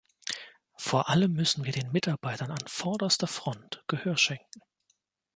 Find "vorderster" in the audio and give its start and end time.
2.65-3.27